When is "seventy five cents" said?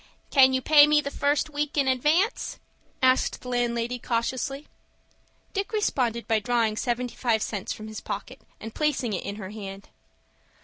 6.75-7.71